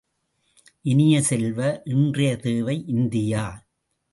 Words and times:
இனிய 0.81 1.21
செல்வ, 1.21 1.81
இன்றையத் 1.85 2.41
தேவை 2.41 2.87
இந்தியா. 2.87 3.65